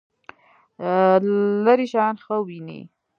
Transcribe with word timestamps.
لرې 1.65 1.85
شیان 1.91 2.15
ښه 2.23 2.35
وینئ؟ 2.47 2.81